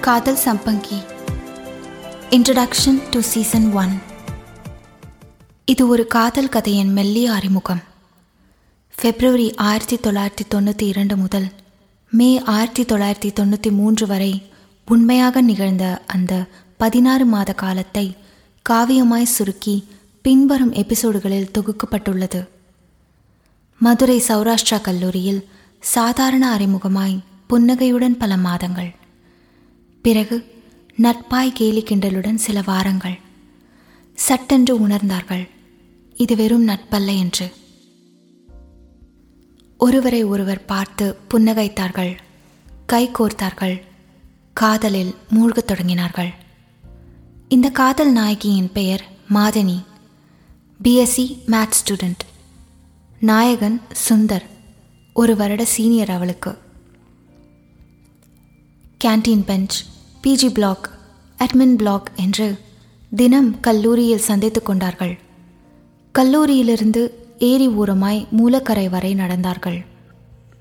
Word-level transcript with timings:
காதல் 0.00 0.38
சம்பங்கி. 0.44 0.98
Introduction 2.30 2.98
to 3.10 3.20
season 3.20 3.72
one 3.72 3.94
இது 5.64 5.88
ஒரு 5.88 6.06
காதல் 6.06 6.48
கதையின் 6.48 6.92
மெல்லிய 6.92 7.32
அறிமுகம். 7.32 7.82
பிப்ரவரி 8.94 9.54
ஆயிரத்தி 9.54 9.96
தொள்ளாயிரத்தி 9.96 10.44
தொண்ணூற்றி 10.54 10.82
இரண்டு 10.82 11.16
முதல் 11.16 11.48
மே 12.10 12.42
ஆயிரத்தி 12.44 12.82
தொள்ளாயிரத்தி 12.82 13.30
தொண்ணூற்றி 13.40 13.70
மூன்று 13.70 14.06
வரை 14.06 14.32
உண்மையாக 14.86 15.40
நிகழ்ந்த 15.40 16.02
அந்த 16.06 16.44
பதினாறு 16.76 17.24
மாத 17.24 17.52
காலத்தை 17.52 18.16
காவியமாய் 18.70 19.34
சுருக்கி 19.36 19.88
பின்வரும் 20.22 20.72
எபிசோடுகளில் 20.72 21.52
தொகுக்கப்பட்டுள்ளது. 21.58 22.48
மதுரை 23.78 24.22
சௌராஷ்டிரா 24.28 24.80
கல்லூரியில் 24.80 25.48
சாதாரண 25.80 26.56
அறிமுகமாய் 26.56 27.18
புன்னகையுடன் 27.46 28.16
பல 28.16 28.36
மாதங்கள். 28.36 28.94
பிறகு 30.08 30.62
நட்பாய் 30.96 31.52
கேலி 31.52 31.82
கிண்டலுடன் 31.82 32.34
சில 32.34 32.62
வாரங்கள். 32.66 33.18
சட்டென்று 34.14 34.88
உணர்ந்தார்கள் 34.88 35.48
இது 36.14 36.36
வெறும் 36.36 36.68
நட்பல்ல 36.68 37.18
என்று. 37.18 37.52
ஒருவரை 39.78 40.24
ஒருவர் 40.24 40.64
பார்த்து 40.64 41.16
புன்னகைத்தார்கள் 41.30 42.18
கை 42.86 43.10
கோர்த்தார்கள் 43.10 43.82
காதலில் 44.52 45.14
மூழ்கத் 45.30 45.70
தொடங்கினார்கள். 45.70 46.28
இந்த 47.48 47.70
காதல் 47.70 48.12
நாயகியின் 48.12 48.72
பெயர் 48.72 49.04
மாதனி 49.34 49.84
பிஎஸ்சி 50.82 51.44
மேத் 51.44 51.76
ஸ்டூடெண்ட் 51.84 52.26
நாயகன் 53.20 53.80
சுந்தர் 54.08 54.44
ஒரு 55.12 55.36
வருட 55.36 55.64
சீனியர் 55.64 56.10
அவளுக்கு. 56.10 56.58
Canteen 59.04 59.44
bench 59.44 59.84
PG 60.22 60.52
block 60.52 60.90
admin 61.38 61.76
block 61.76 62.10
என்று 62.16 62.58
தினம் 63.16 63.60
கல்லூரியில் 63.60 64.26
சந்தித்து 64.28 64.62
கொண்டார்கள். 64.62 65.18
கல்லூரியிலிருந்து 66.14 67.10
ஏரி 67.38 67.68
ஓரமாய் 67.68 68.26
மூலக்கரை 68.36 68.88
வரை 68.88 69.14
நடந்தார்கள். 69.14 69.84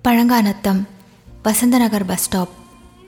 Pazhanganatham 0.03 0.81
Vasanthanagar 1.43 2.05
bus 2.05 2.21
stop 2.21 2.49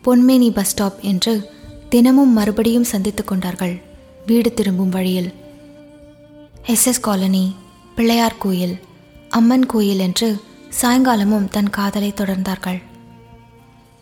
Ponmeni 0.04 0.50
bus 0.50 0.68
stop 0.68 0.98
என்று 1.02 1.50
தினமும் 1.90 2.34
மறுபடியும் 2.34 2.84
சந்தித்து 2.84 3.24
கொண்டார்கள். 3.24 3.82
வீடு 4.26 4.54
திரும்பும் 4.54 4.90
வழியில் 4.90 5.34
எஸ்எஸ் 6.68 7.00
காலனி 7.02 7.56
பிள்ளையார் 7.96 8.40
கோயில் 8.40 8.78
அம்மன் 9.30 9.66
கோயில் 9.66 10.00
என்று 10.00 10.42
சாயங்காலமும் 10.82 11.50
தன் 11.50 11.70
காதலை 11.70 12.14
தொடர்ந்தார்கள். 12.16 12.82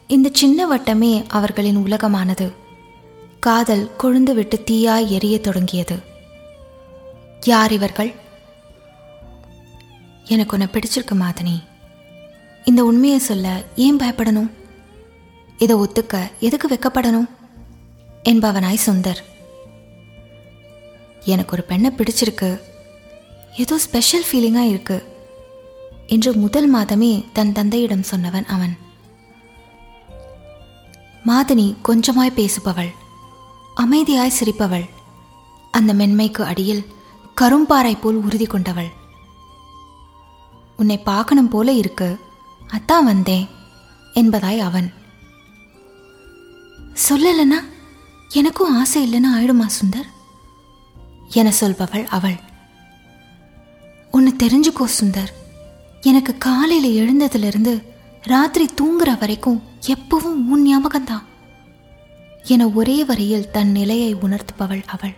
இந்த 0.07 0.29
சின்ன 0.33 0.75
வட்டமே 0.75 1.25
அவர்களின் 1.27 1.77
உலகமானது. 1.77 2.51
காதல் 3.39 3.91
கொழுந்து 3.99 4.33
விட்டு 4.33 4.63
தீயாய் 4.71 5.07
எரிய 5.07 5.39
தொடங்கியது. 5.39 5.99
யார் 7.45 7.71
இவர்கள்? 7.71 8.13
எனக்கு 10.25 10.57
உன்னை 10.57 10.69
பிடிச்சிருக்கு 10.71 11.23
மாதனி. 11.23 11.63
இந்த 12.65 12.85
உண்மையை 12.85 13.19
சொல்ல 13.19 13.63
ஏன் 13.75 13.97
பயப்படணும்? 13.97 14.51
இதை 15.57 15.75
ஒத்துக்க 15.75 16.31
எதுக்கு 16.39 16.67
வெக்கப்படணும்? 16.67 17.29
என்பவனாய் 18.23 18.77
சுந்தர். 18.85 19.17
எனக்கு 21.25 21.53
ஒரு 21.53 21.63
பெண்ணை 21.63 21.91
பிடிச்சிருக்கு. 21.91 22.61
ஏதோ 23.57 23.77
ஸ்பெஷல் 23.77 24.25
ஃபீலிங்காக 24.31 24.69
இருக்கு. 24.69 25.03
என்று 26.07 26.33
முதல் 26.33 26.75
மாதமே 26.75 27.25
தன் 27.33 27.53
தந்தையிடம் 27.53 28.03
சொன்னவன் 28.11 28.45
அவன். 28.45 28.77
மாதினி 31.25 31.75
கொஞ்சமாய் 31.85 32.35
பேசுபவள். 32.35 32.93
அமைதியாய் 33.75 34.31
சிரிப்பவள். 34.39 34.89
அந்த 35.71 35.93
மென்மைக்கு 35.93 36.41
அடியில் 36.41 36.85
கரும்பாறை 37.41 37.99
போல் 37.99 38.15
உறுதி 38.15 38.45
கொண்டவள். 38.45 38.91
உன்னை 40.77 40.97
பார்க்கணும் 40.97 41.49
போல 41.49 41.71
இருக்கு. 41.71 42.19
அத்தான் 42.67 43.05
வந்தேன் 43.05 43.47
என்பதாய் 44.13 44.59
அவன். 44.59 44.93
சொல்லலனா? 47.09 47.63
எனக்கும் 48.29 48.77
ஆசை 48.77 49.13
இல்லைன்னு 49.13 49.27
ஆயிடுமா 49.35 49.65
சுந்தர்? 49.81 50.07
என 51.29 51.53
சொல்பவள் 51.59 52.07
அவள். 52.07 52.39
உன்னை 54.11 54.33
தெரிஞ்சுக்கோ 54.37 54.85
சுந்தர். 55.01 55.27
எனக்கு 56.01 56.37
காலையில் 56.37 56.99
எழுந்ததுலேருந்து 56.99 57.83
ராத்திரி 58.21 58.69
தூங்குற 58.81 59.19
வரைக்கும் 59.19 59.63
எப்பவும் 59.87 60.45
உன் 60.47 60.67
ஞாபகம்தான். 60.67 61.23
என 62.43 62.69
ஒரே 62.69 63.05
வரியில் 63.05 63.51
தன் 63.51 63.71
நிலையை 63.71 64.15
உணர்த்துபவள் 64.15 64.83
அவள். 64.85 65.15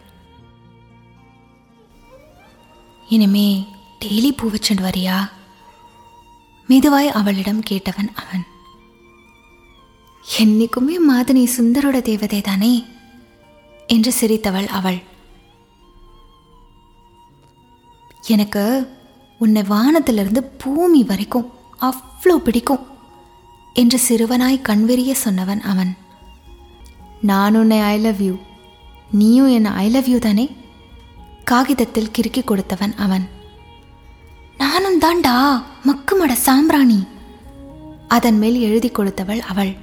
இனிமே 3.10 3.68
டெய்லி 4.06 4.32
பூ 4.38 4.50
வச்சுட்டு 4.50 4.82
வரியா? 4.82 5.30
மெதுவாய் 6.68 7.08
அவளிடம் 7.08 7.64
கேட்டவன் 7.70 8.10
அவன். 8.14 8.46
என்னைக்குமே 10.38 10.96
மாதினி 11.10 11.48
சுந்தரோட 11.58 12.02
தேவதை 12.02 12.42
தானே 12.42 12.86
என்று 13.88 14.14
சிரித்தவள் 14.22 14.68
அவள். 14.68 15.04
எனக்கு 18.28 18.98
உன்னை 19.40 19.64
வானத்திலிருந்து 19.64 20.44
பூமி 20.44 21.04
வரைக்கும் 21.04 21.54
அவ்வளோ 21.82 22.36
பிடிக்கும். 22.36 22.98
என்று 23.74 24.00
சிறுவனாய் 24.08 24.62
கண்வெறிய 24.62 25.16
சொன்னவன் 25.26 25.60
அவன். 25.60 25.98
நான் 27.22 27.56
உன்னை 27.56 27.80
ஐ 27.80 28.00
லவ் 28.00 28.22
யூ 28.22 28.38
நீயும் 29.12 29.48
என் 29.48 29.66
ஐ 29.66 29.90
லவ் 29.90 30.08
யூ 30.08 30.18
தானே? 30.18 30.56
காகிதத்தில் 31.44 32.12
கிறுக்கி 32.18 32.44
கொடுத்தவன் 32.44 32.96
அவன். 32.96 33.30
நானும் 34.58 35.02
தாண்டா 35.02 35.64
மக்குமட 35.86 36.34
சாம்பிராணி. 36.34 37.08
அதன் 38.08 38.38
மேல் 38.38 38.60
எழுதி 38.60 38.90
கொடுத்தவள் 38.90 39.40
அவள். 39.40 39.76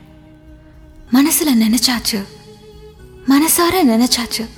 மனசுல 1.12 1.54
நினைச்சாச்சு. 1.54 2.24
மனசார 3.26 3.82
நினைச்சாச்சு. 3.84 4.48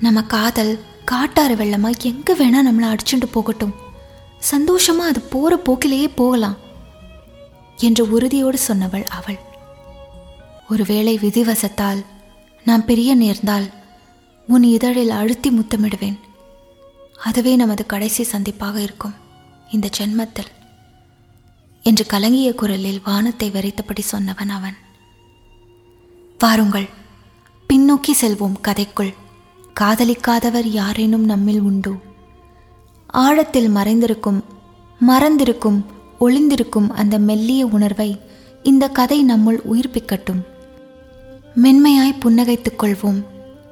நம்ம 0.00 0.22
காதல் 0.22 0.80
காட்டாறு 1.04 1.54
வெள்ளமா 1.54 1.90
எங்க 2.02 2.34
வேணா 2.34 2.66
நம்மளை 2.66 2.96
அடிச்சுட்டு 2.96 3.26
போகட்டும். 3.26 3.74
சந்தோஷமா 4.50 4.98
அது 4.98 5.20
போற 5.20 5.56
போக்கிலேயே 5.56 6.08
போகலாம். 6.14 6.56
என்று 7.78 8.10
உறுதியோடு 8.10 8.58
சொன்னவள் 8.68 9.04
அவள். 9.04 9.38
ஒருவேளை 10.68 11.18
விதிவசத்தால் 11.18 12.04
நாம் 12.64 12.84
பிரிய 12.84 13.14
நேர்ந்தால் 13.14 13.70
உன் 14.46 14.62
இதழில் 14.62 15.10
அழுத்தி 15.10 15.50
முத்தமிடுவேன். 15.50 16.18
அதுவே 17.24 17.56
நமது 17.56 17.86
கடைசி 17.86 18.26
சந்திப்பாக 18.32 18.76
இருக்கும் 18.76 19.14
இந்த 19.70 19.88
ஜென்மத்தில். 19.98 20.46
என்று 21.82 22.06
கலங்கிய 22.06 22.54
குரலில் 22.54 23.00
வானத்தை 23.04 23.50
வரைத்தபடி 23.50 24.04
சொன்னவன் 24.12 24.48
அவன். 24.48 24.76
வாருங்கள் 26.38 26.88
பின்னோக்கி 27.72 28.12
செல்வோம் 28.20 28.54
கதைக்குள். 28.62 29.14
காதலிக்காதவர் 29.80 30.64
யாரேனும் 30.64 31.24
நம்மில் 31.24 31.60
உண்டோ. 31.60 31.92
ஆழத்தில் 33.06 33.74
மறைந்திருக்கும் 33.74 34.42
மறந்திருக்கும் 34.98 35.86
ஒளிந்திருக்கும் 36.20 36.90
அந்த 36.90 37.18
மெல்லிய 37.18 37.66
உணர்வை 37.66 38.20
இந்த 38.62 38.88
கதை 38.88 39.24
நம்முள் 39.24 39.60
உயிர்ப்பிக்கட்டும். 39.72 40.42
மென்மையாய் 41.54 42.18
புன்னகைத்துக் 42.20 42.78
கொள்வோம் 42.78 43.22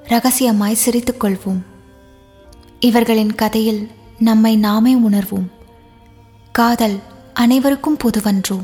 ரகசியமாய் 0.05 0.75
சிரித்துக் 0.75 1.25
கொள்வோம். 1.25 1.61
இவர்களின் 2.81 3.35
கதையில் 3.35 3.91
நம்மை 4.19 4.57
நாமே 4.57 4.97
உணர்வோம். 4.97 5.47
காதல் 6.53 6.99
அனைவருக்கும் 7.35 7.97
பொதுவன்றோ? 7.97 8.61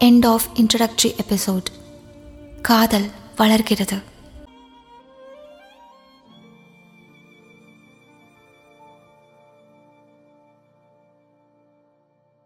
எண்ட் 0.00 0.26
ஆஃப் 0.26 0.46
இன்ட்ரடக்டரி 0.54 1.14
எபிசோட் 1.16 1.64
காதல் 2.62 3.10
வளர்கிறது. 3.36 4.12